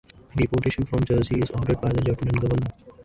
[0.35, 2.71] Deportation from Jersey is ordered by the Lieutenant Governor.